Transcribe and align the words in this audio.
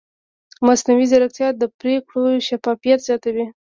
مصنوعي 0.65 1.05
ځیرکتیا 1.11 1.47
د 1.61 1.63
پرېکړو 1.79 2.43
شفافیت 2.47 2.99
زیاتوي. 3.07 3.45